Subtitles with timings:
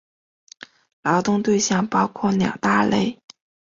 [1.03, 3.19] 劳动对象包括两大类。